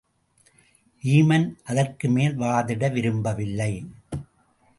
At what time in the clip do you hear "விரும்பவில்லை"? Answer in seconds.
2.91-3.71